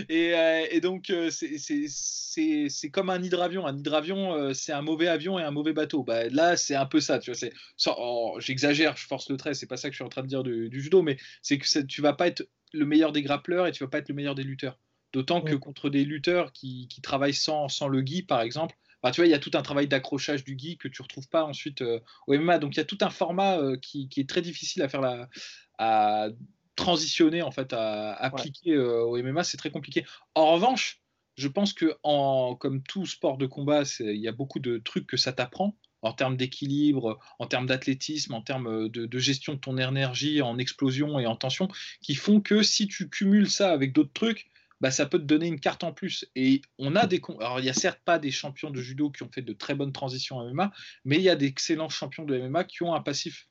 [0.09, 3.65] Euh, et, donc, euh, c'est comme un hydravion.
[3.65, 6.03] Un hydravion, euh, c'est un mauvais avion et un mauvais bateau.
[6.03, 7.19] Bah, là, c'est un peu ça.
[7.19, 10.09] Tu vois, oh, J'exagère, je force le trait, c'est pas ça que je suis en
[10.09, 13.21] train de dire du, judo, mais c'est que tu vas pas être le meilleur des
[13.21, 14.79] grappleurs et tu vas pas être le meilleur des lutteurs.
[15.13, 19.21] D'autant que contre des lutteurs qui, travaillent sans, sans le gui, par exemple, bah, tu
[19.21, 21.81] vois, il y a tout un travail d'accrochage du gui que tu retrouves pas ensuite
[21.81, 22.57] au MMA.
[22.57, 25.29] Donc il y a tout un format qui, qui, est très difficile à faire la,
[25.77, 26.29] à
[26.75, 30.05] transitionner, en fait, à, appliquer euh, au MMA, c'est très compliqué.
[30.35, 31.01] En revanche,
[31.35, 35.07] je pense que en, comme tout sport de combat, il y a beaucoup de trucs
[35.07, 39.59] que ça t'apprend en termes d'équilibre, en termes d'athlétisme, en termes euh, de, gestion de
[39.59, 41.67] ton énergie, en explosion et en tension,
[42.01, 45.47] qui font que si tu cumules ça avec d'autres trucs, bah, ça peut te donner
[45.47, 46.29] une carte en plus.
[46.35, 47.19] Et on a des.
[47.39, 49.73] Alors, il n'y a certes pas des champions de judo qui ont fait de très
[49.73, 50.71] bonnes transitions en MMA,
[51.03, 53.47] mais il y a d'excellents champions de MMA qui ont un passif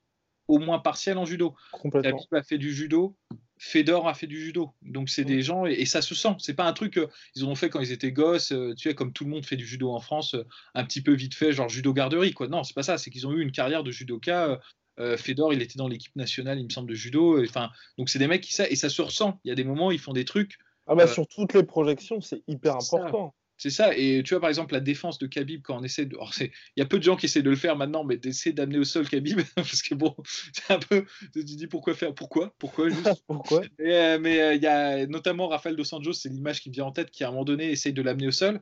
[0.48, 1.54] au moins partiel en judo.
[1.72, 2.20] Complètement.
[2.32, 3.16] a fait du judo,
[3.59, 4.72] Fedor a fait du judo.
[4.82, 6.35] Donc c'est des gens et, ça se sent.
[6.38, 7.00] C'est pas un truc
[7.32, 8.52] qu'ils ont fait quand ils étaient gosses.
[8.52, 11.02] Euh, tu sais, comme tout le monde fait du judo en France, euh, un petit
[11.02, 12.32] peu vite fait, genre judo garderie.
[12.32, 12.48] Quoi.
[12.48, 12.98] Non, c'est pas ça.
[12.98, 14.61] C'est qu'ils ont eu une carrière de judoka.
[14.98, 17.42] Euh, Fedor, il était dans l'équipe nationale, il me semble, de judo.
[17.42, 19.40] Enfin, donc c'est des mecs qui savent et ça se ressent.
[19.44, 20.59] Il y a des moments, ils font des trucs.
[20.87, 23.35] Ah bah sur toutes les projections, c'est hyper important.
[23.59, 23.97] C'est ça.
[23.97, 26.16] Et tu vois, par exemple, la défense de Khabib, quand on essaie de.
[26.40, 28.79] Il y a peu de gens qui essaient de le faire maintenant, mais d'essayer d'amener
[28.79, 30.14] au sol Khabib, parce que bon,
[30.53, 31.05] c'est un peu.
[31.33, 33.25] Tu te dis pourquoi faire Pourquoi Pourquoi juste?
[33.27, 33.62] Pourquoi?
[33.81, 36.85] Euh, Mais euh, il y a notamment Rafael Dos Santos, c'est l'image qui me vient
[36.85, 38.61] en tête, qui à un moment donné essaye de l'amener au sol.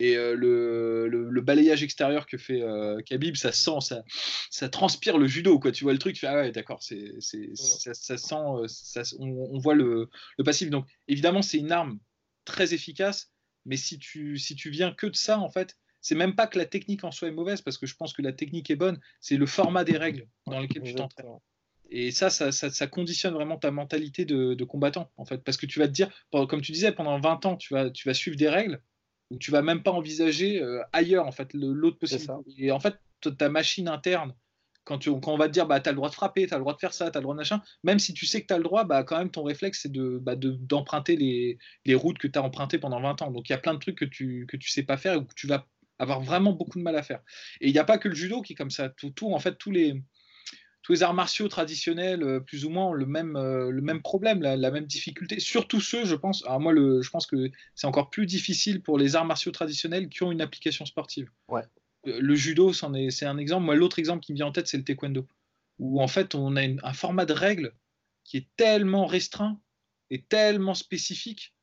[0.00, 2.60] Et euh, le, le, balayage extérieur que fait
[3.06, 4.02] Khabib, ça sent, ça,
[4.50, 5.70] ça transpire le judo, quoi.
[5.70, 8.34] Tu vois le truc, tu fais, ah ouais, d'accord, c'est, ça, ça, sent,
[8.66, 10.68] ça, on, on, voit le, le passif.
[10.68, 12.00] Donc, évidemment, c'est une arme
[12.44, 13.33] très efficace
[13.66, 16.58] mais si tu, si tu viens que de ça, en fait, c'est même pas que
[16.58, 19.00] la technique en soi est mauvaise, parce que je pense que la technique est bonne,
[19.20, 21.38] c'est le format des règles dans lesquelles tu t'entraînes.
[21.90, 25.38] Et ça ça, ça conditionne vraiment ta mentalité de, combattant, en fait.
[25.38, 28.08] Parce que tu vas te dire, comme tu disais, pendant 20 ans, tu vas, tu
[28.08, 28.82] vas suivre des règles
[29.30, 32.34] où tu vas même pas envisager euh, ailleurs, en fait, l'autre possibilité.
[32.58, 32.96] Et en fait,
[33.38, 34.34] ta machine interne
[34.84, 36.62] quand, on va te dire bah, tu as le droit de frapper, tu as le
[36.62, 38.46] droit de faire ça, tu as le droit de machin, même si tu sais que
[38.46, 41.94] tu as le droit, bah, quand même ton réflexe c'est de, bah, d'emprunter les, les,
[41.94, 43.30] routes que tu as empruntées pendant 20 ans.
[43.30, 45.24] Donc il y a plein de trucs que tu que tu sais pas faire ou
[45.24, 45.66] que tu vas
[45.98, 47.20] avoir vraiment beaucoup de mal à faire.
[47.60, 48.88] Et il n'y a pas que le judo qui est comme ça.
[48.88, 50.02] Tout, en fait, tous les,
[50.82, 54.02] tous les arts martiaux traditionnels, euh, plus ou moins, ont le même, euh, le même
[54.02, 55.40] problème, la, même difficulté.
[55.40, 58.98] Surtout ceux, je pense, alors moi, le, je pense que c'est encore plus difficile pour
[58.98, 61.30] les arts martiaux traditionnels qui ont une application sportive.
[61.48, 61.62] Ouais.
[62.06, 63.64] Euh, le judo, c'est un exemple.
[63.64, 65.26] Moi, l'autre exemple qui me vient en tête, c'est le taekwondo,
[65.78, 67.74] où en fait, on a un format de règles
[68.24, 69.60] qui est tellement restreint
[70.10, 71.54] et tellement spécifique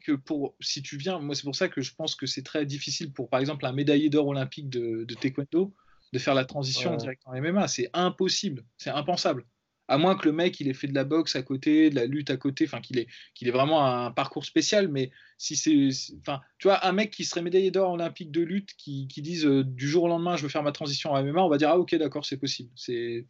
[0.00, 2.64] que pour si tu viens, moi c'est pour ça que je pense que c'est très
[2.64, 5.74] difficile pour par exemple un médaillé d'or olympique de, de taekwondo
[6.12, 7.68] de faire la transition direct en MMA.
[7.68, 9.46] C'est impossible, c'est impensable.
[9.90, 12.06] À moins que le mec il ait fait de la boxe à côté, de la
[12.06, 14.88] lutte à côté, enfin qu'il ait, qu'il ait vraiment un parcours spécial.
[14.88, 15.88] Mais si c'est,
[16.20, 19.44] enfin, tu vois, un mec qui serait médaillé d'or olympique de lutte, qui, qui dise
[19.46, 21.70] euh, du jour au lendemain je veux faire ma transition en MMA, on va dire
[21.70, 22.70] ah ok d'accord c'est possible.
[22.76, 23.26] C'est,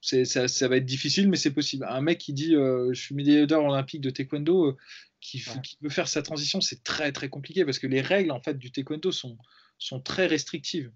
[0.00, 1.86] c'est ça, ça, va être difficile mais c'est possible.
[1.88, 4.76] Un mec qui dit euh, je suis médaillé d'or olympique de taekwondo, euh,
[5.20, 8.40] qui, qui, veut faire sa transition, c'est très très compliqué parce que les règles en
[8.40, 9.38] fait du taekwondo sont
[9.78, 10.90] sont très restrictives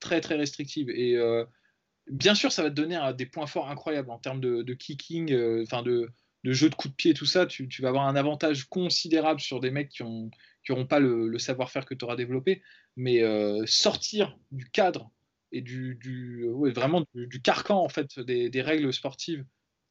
[0.00, 0.90] très très restrictive.
[0.90, 1.44] Et euh,
[2.10, 5.62] bien sûr, ça va te donner des points forts incroyables en termes de, kicking, euh,
[5.62, 6.10] enfin de,
[6.44, 7.46] de, jeu de coup de pied, tout ça.
[7.46, 10.30] Tu, vas avoir un avantage considérable sur des mecs qui ont
[10.62, 12.62] qui n'auront pas le, savoir-faire que tu auras développé,
[12.94, 15.10] mais euh, sortir du cadre
[15.52, 19.44] et du, du vraiment du, carcan en fait des, règles sportives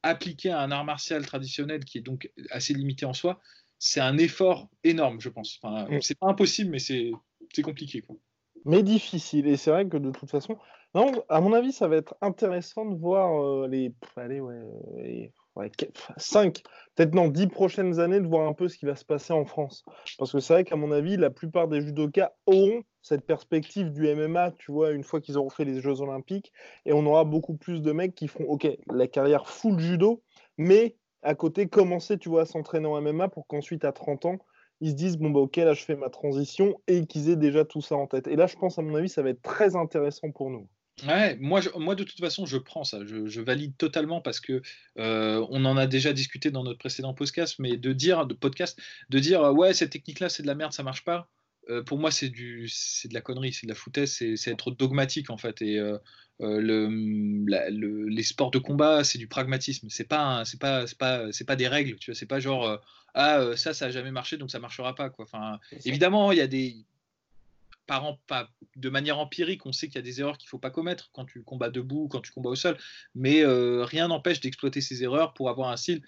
[0.03, 3.41] appliquées à un art martial traditionnel qui est donc assez limité en soi,
[3.79, 5.59] c'est un effort énorme, je pense.
[5.61, 6.01] Enfin, mm.
[6.01, 7.11] C'est pas impossible, mais c'est
[7.63, 8.01] compliqué.
[8.01, 8.17] Quoi
[8.65, 9.47] mais difficile.
[9.47, 10.57] Et c'est vrai que de toute façon,
[10.95, 15.31] non, à mon avis, ça va être intéressant de voir euh, les, allez, ouais,
[16.17, 16.63] 5,
[16.95, 19.45] peut-être non, 10 prochaines années, de voir un peu ce qui va se passer en
[19.45, 19.83] France.
[20.17, 24.07] Parce que c'est vrai qu'à mon avis, la plupart des judokas auront cette perspective du
[24.13, 26.51] MMA, tu vois, une fois qu'ils auront fait les Jeux Olympiques,
[26.85, 30.23] et on aura beaucoup plus de mecs qui feront, ok, la carrière full judo,
[30.57, 34.37] mais à côté, commencer, tu vois, à s'entraîner en MMA pour qu'ensuite, à 30 ans,
[34.81, 37.65] ils se disent bon bah ok là je fais ma transition et qu'ils aient déjà
[37.65, 38.27] tout ça en tête.
[38.27, 40.69] Et là je pense à mon avis ça va être très intéressant pour nous.
[41.07, 44.61] Ouais, moi, moi de toute façon je prends ça, je, valide totalement parce que
[44.97, 48.79] euh, on en a déjà discuté dans notre précédent podcast, mais de dire de podcast,
[49.09, 51.29] de dire ouais cette technique là c'est de la merde, ça marche pas.
[51.69, 54.71] Euh, pour moi c'est du c'est de la connerie, c'est de la foutaise, c'est être
[54.71, 55.97] dogmatique en fait et euh,
[56.41, 59.87] euh, le, les sports de combat, c'est du pragmatisme.
[59.89, 61.97] C'est pas, c'est pas, c'est pas, c'est pas des règles.
[61.97, 62.77] Tu vois, c'est pas genre euh,
[63.13, 65.09] ah euh, ça, ça a jamais marché, donc ça marchera pas.
[65.09, 65.25] Quoi.
[65.25, 66.77] Enfin, évidemment, il y a des
[67.89, 70.69] par pas de manière empirique, on sait qu'il y a des erreurs qu'il faut pas
[70.69, 72.77] commettre quand tu combats debout, quand tu combats au sol,
[73.15, 76.03] mais rien n'empêche d'exploiter ces erreurs pour avoir un style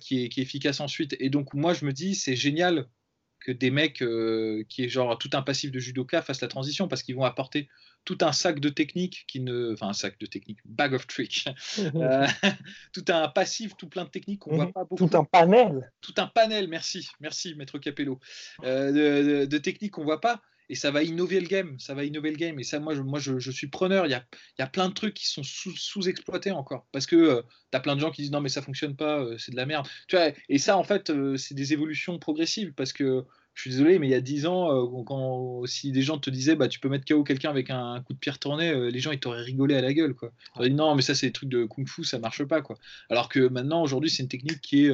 [0.00, 1.14] qui, est, qui, est, efficace ensuite.
[1.20, 2.88] Et donc moi je me dis c'est génial
[3.40, 4.02] que des mecs
[4.68, 7.68] qui est genre tout un passif de judoka fassent la transition parce qu'ils vont apporter
[8.04, 11.44] tout un sac de techniques qui ne, enfin un sac de techniques, bag of tricks,
[11.78, 12.26] euh,
[12.92, 14.72] tout un passif, tout plein de techniques qu'on voit mhm.
[14.72, 15.08] pas beaucoup.
[15.08, 15.92] Tout un panel.
[16.00, 18.18] Tout un panel, merci, merci Maître Capello,
[18.64, 20.42] euh, de, techniques qu'on voit pas.
[20.70, 22.58] Et ça va innover le game, ça va innover le game.
[22.58, 24.06] Et ça, moi, je, suis preneur.
[24.06, 26.86] Il y a, plein de trucs qui sont sous-exploités encore.
[26.92, 29.26] Parce que euh, tu as plein de gens qui disent non, mais ça fonctionne pas,
[29.36, 29.86] c'est de la merde.
[30.08, 32.72] Tu vois, et ça, en fait, c'est des évolutions progressives.
[32.72, 36.02] Parce que je suis désolé, mais il y a 10 ans, euh, quand, si des
[36.02, 38.70] gens te disaient bah, tu peux mettre KO quelqu'un avec un, coup de pierre tourné,
[38.70, 40.14] euh, les gens ils t'auraient rigolé à la gueule.
[40.14, 40.32] Quoi.
[40.60, 42.62] Dit, non, mais ça c'est des trucs de kung fu, ça marche pas.
[42.62, 42.76] Quoi.
[43.10, 44.92] Alors que maintenant, aujourd'hui, c'est une technique qui est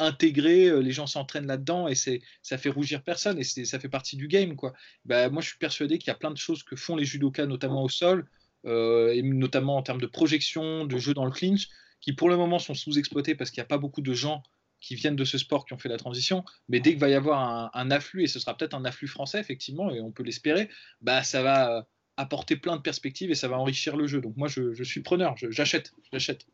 [0.00, 3.88] euh, intégrée, les gens s'entraînent là-dedans et c'est, ça fait rougir personne et ça fait
[3.88, 4.56] partie du game.
[4.56, 4.72] Quoi.
[5.04, 7.46] Bah, moi, je suis persuadé qu'il y a plein de choses que font les judokas,
[7.46, 8.26] notamment au sol,
[8.64, 11.68] et notamment en termes de projection, de jeu dans le clinch,
[12.00, 14.42] qui pour le moment sont sous-exploités parce qu'il n'y a pas beaucoup de gens
[14.80, 16.44] qui viennent de ce sport qui ont fait la transition.
[16.68, 19.40] Mais dès qu'il va y avoir un, afflux, et ce sera peut-être un afflux français,
[19.40, 20.68] effectivement, et on peut l'espérer,
[21.00, 24.20] bah, ça va apporter plein de perspectives et ça va enrichir le jeu.
[24.20, 26.46] Donc moi, je, suis preneur, j'achète, j'achète.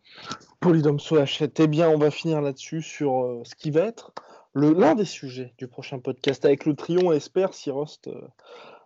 [0.61, 1.61] Polydomso achète.
[1.61, 4.13] Eh bien, on va finir là-dessus sur euh, ce qui va être
[4.55, 8.21] l'un des sujets du prochain podcast avec le trio, on espère, si Rost euh,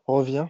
[0.07, 0.47] revient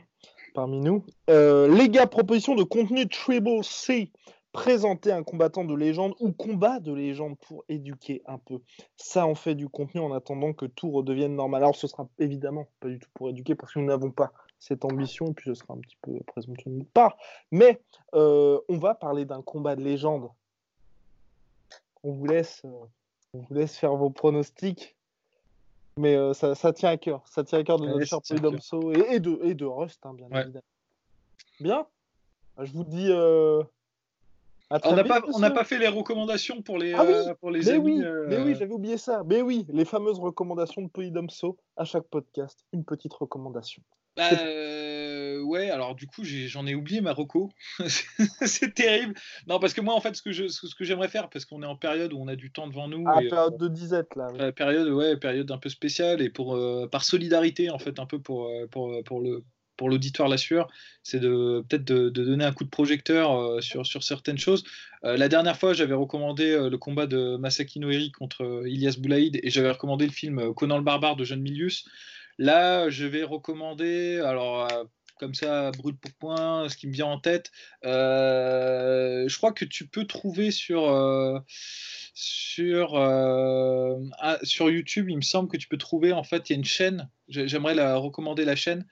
[0.54, 1.04] parmi nous.
[1.30, 4.10] Euh, les gars, proposition de contenu Triple C
[4.52, 8.60] présenter un combattant de légende ou combat de légende pour éduquer un peu.
[8.96, 11.62] Ça en fait du contenu en attendant que tout redevienne normal.
[11.62, 14.84] Alors ce sera évidemment pas du tout pour éduquer parce que nous n'avons pas cette
[14.84, 17.16] ambition, puis ce sera un petit peu présomptueux de notre part.
[17.50, 17.80] Mais
[18.14, 20.28] euh, on va parler d'un combat de légende.
[22.02, 22.86] On vous laisse, euh,
[23.34, 24.96] on vous laisse faire vos pronostics.
[25.98, 27.26] Mais euh, ça, ça, tient à cœur.
[27.26, 30.14] Ça tient à cœur de notre cher Domso et, et, de, et de Rust, hein,
[30.14, 30.64] bien évidemment.
[31.60, 31.86] Bien.
[32.58, 33.10] Je vous dis
[34.70, 38.02] on n'a pas, pas, fait les recommandations pour les, ah euh, pour les mais amis.
[38.02, 39.22] Oui, Mais oui, j'avais oublié ça.
[39.24, 42.64] Mais oui, les fameuses recommandations de Polydomso à chaque podcast.
[42.72, 43.82] Une petite recommandation.
[44.16, 47.50] Bah, euh, ouais, alors du coup, j'en ai, oublié ma reco.
[48.46, 49.14] c'est terrible.
[49.46, 51.62] Non, parce que moi, en fait, ce que, je, ce que j'aimerais faire, parce qu'on
[51.62, 53.04] est en période où on a du temps devant nous.
[53.06, 54.52] Ah, période de disette, là.
[54.52, 56.58] période, ouais, période un peu spéciale et pour,
[56.90, 59.44] par solidarité, en fait, un peu pour, pour, pour le
[59.76, 60.68] pour l'auditoire la sueur,
[61.02, 64.64] c'est de peut-être de, donner un coup de projecteur sur, sur certaines choses.
[65.02, 69.70] la dernière fois, j'avais recommandé le combat de Masaki Noiri contre Ilias Boulaïd et j'avais
[69.70, 71.84] recommandé le film Conan le barbare de John Milius.
[72.38, 74.68] Là, je vais recommander, alors
[75.18, 77.50] comme ça, brut pour point, ce qui me vient en tête.
[77.84, 81.38] Euh, je crois que tu peux trouver sur, euh,
[82.58, 86.56] euh, ah, sur YouTube, il me semble que tu peux trouver, en fait, il y
[86.56, 88.86] a une chaîne, j'aimerais la recommander la chaîne,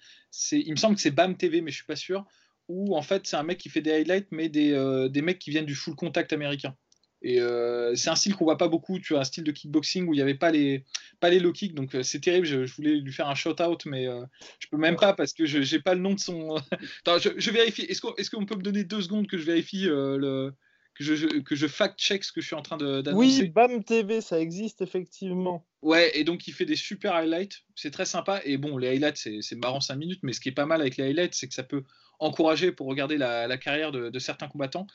[0.52, 2.24] il me semble que c'est BAM TV, mais je suis pas sûr,
[2.68, 5.66] où en fait c'est un mec qui fait des highlights, mais des mecs qui viennent
[5.66, 6.76] du full contact américain.
[7.24, 8.98] Et euh, c'est un style qu'on voit pas beaucoup.
[9.00, 10.84] Tu as un style de kickboxing où il n'y avait pas les,
[11.20, 11.74] pas les low kicks.
[11.74, 12.46] Donc euh, c'est terrible.
[12.46, 14.20] Je, voulais lui faire un shout out, mais euh,
[14.58, 16.56] je peux même pas parce que je n'ai pas le nom de son.
[17.06, 17.82] Attends, je, vérifie.
[17.82, 20.52] Est-ce qu'on est peut me donner deux secondes que je vérifie le.
[20.96, 23.14] Que je, que je fact-check ce que je suis en train d'annoncer.
[23.16, 25.66] Oui, BAM TV, ça existe effectivement.
[25.82, 28.40] Ouais, et donc il fait des super highlights, c'est très sympa.
[28.44, 30.96] Et bon, les highlights, c'est marrant 5 minutes, mais ce qui est pas mal avec
[30.96, 31.82] les highlights, c'est que ça peut
[32.24, 34.87] encouragé pour regarder la, carrière de, certains combattants.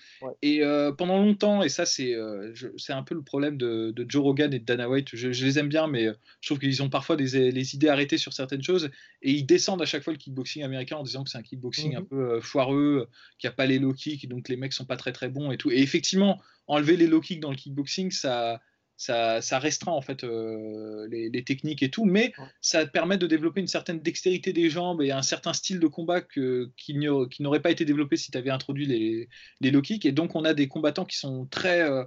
[0.41, 4.23] Et euh, pendant longtemps, et ça c'est euh, c'est un peu le problème de, Joe
[4.23, 6.89] Rogan et de Dana White, je, les aime bien, mais euh, je trouve qu'ils ont
[6.89, 8.89] parfois des, les idées arrêtées sur certaines choses,
[9.21, 11.95] et ils descendent à chaque fois le kickboxing américain en disant que c'est un kickboxing
[11.95, 12.07] un mhm.
[12.07, 15.11] peu foireux, qu'il n'y a pas les low kicks, donc les mecs sont pas très
[15.11, 15.71] très bons et tout.
[15.71, 18.59] Et effectivement, enlever les low kicks dans le kickboxing, ça
[18.99, 23.67] ça, restreint en fait euh, les, techniques et tout, mais ça permet de développer une
[23.67, 26.95] certaine dextérité des jambes et un certain style de combat que, qui
[27.39, 29.29] n'aurait pas été développé si tu avais introduit les,
[29.61, 30.05] les low kicks.
[30.05, 32.03] Et donc on a des combattants qui sont très euh,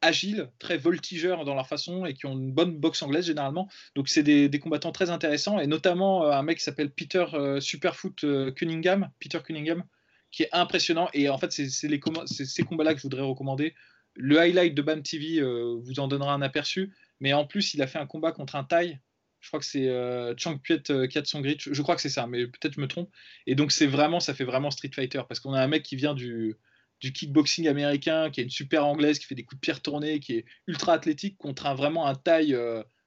[0.00, 3.68] agiles, très voltigeurs dans leur façon et qui ont une bonne boxe anglaise généralement.
[3.96, 7.24] Donc c'est des, combattants très intéressants et notamment euh, un mec qui s'appelle Peter
[7.58, 9.82] Superfoot Cunningham, Peter Cunningham,
[10.30, 11.08] qui est impressionnant.
[11.14, 13.74] Et en fait c'est ces combats-là que je voudrais recommander
[14.18, 17.82] le highlight de BAM TV euh, vous en donnera un aperçu, mais en plus, il
[17.82, 18.98] a fait un combat contre un Thai.
[19.40, 22.74] Je crois que c'est euh, Chang Piet euh, je crois que c'est ça, mais peut-être
[22.74, 23.10] je me trompe.
[23.46, 25.96] Et donc, c'est vraiment, ça fait vraiment Street Fighter parce qu'on a un mec qui
[25.96, 26.56] vient du,
[27.00, 30.34] kickboxing américain, qui a une super anglaise, qui fait des coups de pierre tournés, qui
[30.34, 32.54] est ultra athlétique contre un vraiment un Thai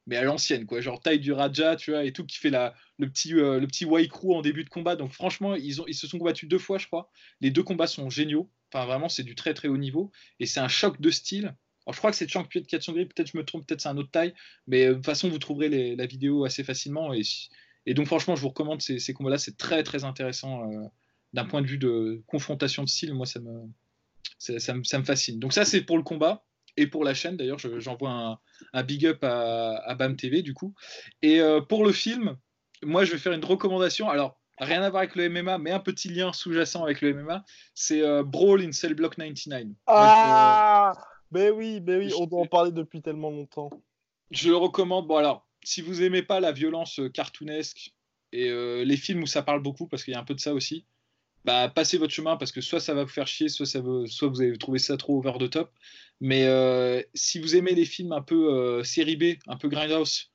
[0.06, 2.74] mais à l'ancienne, quoi, genre taille du Raja, tu vois, et tout, qui fait la,
[2.98, 4.96] le petit, euh, petit Waikru en début de combat.
[4.96, 7.10] Donc franchement, ils, ils se sont combattus deux fois, je crois.
[7.40, 8.50] Les deux combats sont géniaux.
[8.72, 10.10] Enfin, vraiment, c'est du très très haut niveau.
[10.40, 11.54] Et c'est un choc de style.
[11.84, 13.96] Alors, je crois que c'est Chang Piet Katsungri, peut-être je me trompe, peut-être c'est un
[13.96, 14.34] autre taille,
[14.66, 17.12] mais euh, de toute façon, vous trouverez la vidéo assez facilement.
[17.12, 20.86] Et, donc, franchement, je vous recommande ces, combats-là, c'est très très intéressant euh,
[21.32, 23.14] d'un point de vue de confrontation de style.
[23.14, 23.50] Moi, ça me,
[24.38, 25.38] ça, ça me fascine.
[25.40, 26.44] Donc, ça, c'est pour le combat
[26.76, 27.36] et pour la chaîne.
[27.36, 28.38] D'ailleurs, j'envoie
[28.72, 30.74] un, big up à, BAM TV du coup.
[31.20, 32.36] Et euh, pour le film,
[32.82, 34.08] moi, je vais faire une recommandation.
[34.08, 37.44] Alors, rien à voir avec le MMA, mais un petit lien sous-jacent avec le MMA.
[37.74, 39.64] C'est euh, Brawl in Cell Block 99.
[39.86, 40.92] Ah,
[41.30, 43.70] ben oui, oui, on doit en parler depuis tellement longtemps.
[44.30, 45.06] Je le recommande.
[45.06, 47.92] Bon, alors, si vous aimez pas la violence euh, cartoonesque
[48.34, 50.54] et les films où ça parle beaucoup, parce qu'il y a un peu de ça
[50.54, 50.86] aussi,
[51.44, 54.28] bah, passez votre chemin parce que soit ça va vous faire chier, soit, ça soit
[54.28, 55.70] vous avez trouvé ça trop over the top.
[56.20, 60.31] Mais euh, si vous aimez les films un peu euh, série B, un peu grindhouse,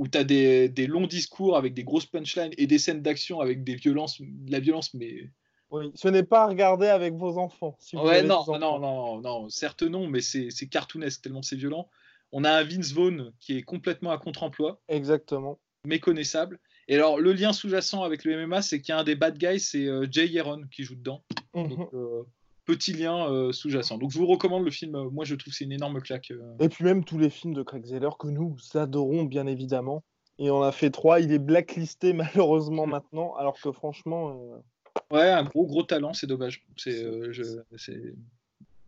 [0.00, 3.40] où tu as des, des, longs discours avec des grosses punchlines et des scènes d'action
[3.40, 5.30] avec des violences, de la violence, mais.
[5.70, 7.76] Oui, ce n'est pas à regarder avec vos enfants.
[7.78, 11.86] Si ouais, non, non, non, non, certes non, mais c'est cartoonesque tellement c'est violent.
[12.32, 14.80] On a un Vince Vaughn qui est complètement à contre-emploi.
[14.88, 15.58] Exactement.
[15.84, 16.58] Méconnaissable.
[16.88, 19.36] Et alors, le lien sous-jacent avec le MMA, c'est qu'il y a un des bad
[19.36, 21.22] guys, c'est euh, Jay Yaron qui joue dedans.
[21.54, 21.88] Mhm.
[21.92, 22.22] Euh,
[22.70, 23.98] petit lien euh, sous-jacent.
[23.98, 25.08] Donc, je vous recommande le film.
[25.10, 26.32] moi, je trouve que c'est une énorme claque.
[26.60, 30.02] Et puis, même tous les films de Craig Zeller que nous adorons, bien évidemment.
[30.38, 31.20] Et on a fait trois.
[31.20, 33.34] Il est blacklisté, malheureusement, maintenant.
[33.34, 34.62] Alors que, franchement.
[35.10, 36.64] Ouais, un gros, gros talent, c'est dommage.
[36.76, 37.04] C'est.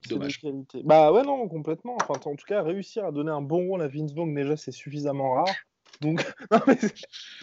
[0.09, 0.41] Dommage.
[0.85, 1.97] Bah ouais, non, complètement.
[2.01, 4.73] Enfin, en tout cas, réussir à donner un bon rôle à Vince Vaughn, déjà, c'est
[4.73, 5.55] suffisamment rare.
[6.01, 6.79] Donc, non, mais...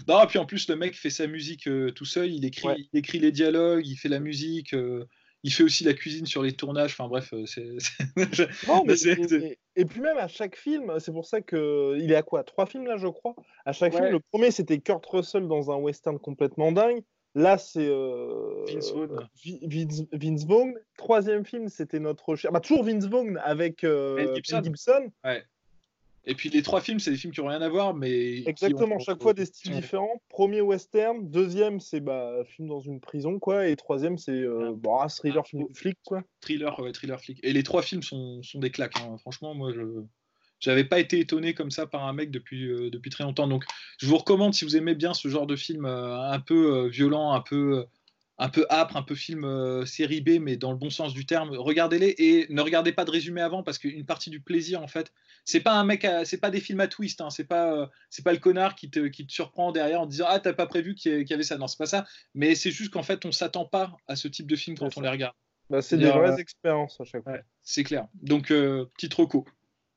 [0.07, 2.99] non, puis en plus, le mec fait sa musique euh, tout seul, il écrit, il
[2.99, 5.07] écrit les dialogues, il fait la musique, euh,
[5.43, 7.77] il fait aussi la cuisine sur les tournages, enfin bref, euh, c'est.
[9.75, 12.43] et, puis même à chaque film, c'est pour ça que il est à quoi?
[12.43, 13.35] Trois films là, je crois?
[13.65, 17.01] À chaque film, le premier c'était Kurt Russell dans un western complètement dingue.
[17.35, 19.29] Là, c'est Vince Vaughn.
[20.11, 20.73] Vince, Vaughn.
[20.97, 22.51] Troisième film, c'était notre cher.
[22.51, 23.85] Bah, toujours Vince Vaughn avec
[24.35, 24.63] Gibson.
[24.63, 25.11] Gibson.
[25.23, 25.43] Ouais.
[26.25, 28.43] Et puis les trois films, c'est des films qui n'ont rien à voir, mais.
[28.45, 30.21] Exactement, chaque fois des styles différents.
[30.29, 33.67] Premier western, deuxième, c'est bah, film dans une prison, quoi.
[33.67, 36.23] Et troisième, c'est euh, bah, thriller film flic, quoi.
[36.41, 37.39] Thriller, ouais, thriller flic.
[37.43, 38.99] Et les trois films sont, sont des claques.
[38.99, 39.17] Hein.
[39.19, 39.81] Franchement, moi, je.
[40.61, 43.47] J'avais pas été étonné comme ça par un mec depuis, euh, depuis très longtemps.
[43.47, 43.63] Donc,
[43.97, 47.31] je vous recommande, si vous aimez bien ce genre de film euh, un peu violent,
[47.31, 47.85] un peu
[48.39, 51.25] un peu âpre, un peu film euh, série B, mais dans le bon sens du
[51.25, 54.87] terme, regardez-les et ne regardez pas de résumé avant parce qu'une partie du plaisir, en
[54.87, 55.11] fait,
[55.43, 58.23] c'est pas un mec, c'est pas des films à twist, hein, c'est pas, euh, c'est
[58.23, 60.95] pas le connard qui te, qui te surprend derrière en disant ah t'as pas prévu
[60.95, 63.65] qu'il y avait ça, non c'est pas ça, mais c'est juste qu'en fait on s'attend
[63.65, 65.35] pas à ce type de film quand on les regarde.
[65.69, 67.37] Bah, c'est des vraies expériences à chaque fois.
[67.61, 68.07] c'est clair.
[68.21, 69.45] Donc euh, petit troco.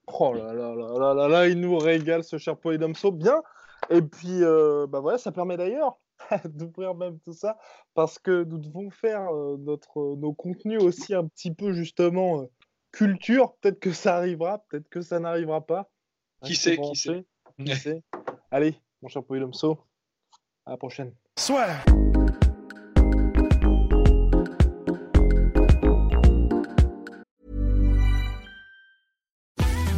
[0.08, 3.40] Oh là là là là là là, il nous régale ce cher Polydomso, bien.
[3.88, 4.40] Et puis
[4.88, 6.01] bah voilà, ça permet d'ailleurs
[6.44, 7.58] d'ouvrir même tout ça,
[7.94, 12.46] parce que nous devons faire notre, nos contenus aussi un petit peu justement
[12.92, 13.54] culture.
[13.60, 15.90] Peut-être que ça arrivera, peut-être que ça n'arrivera pas.
[16.44, 17.24] Qui sait, qui sait,
[17.64, 18.02] qui sait?
[18.50, 19.78] Allez, mon cher Poilomso,
[20.66, 21.14] à la prochaine.
[21.38, 21.68] Soit.